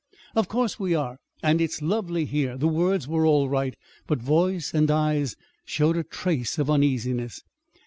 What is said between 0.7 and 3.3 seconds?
we are! And it is lovely here." The words were